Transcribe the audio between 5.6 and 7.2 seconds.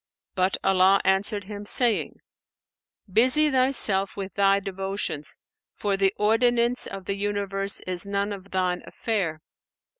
for the ordinance of the